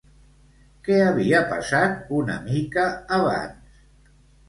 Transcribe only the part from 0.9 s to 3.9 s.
havia passat una mica abans?